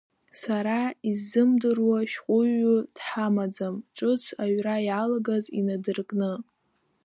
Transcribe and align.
Сара 0.41 0.79
исзымдыруа 1.09 1.99
шәҟәыҩҩы 2.11 2.77
дҳамаӡам, 2.95 3.75
ҿыц 3.95 4.23
аҩра 4.43 4.77
иалагаз 4.87 5.45
инадыркны. 5.59 6.31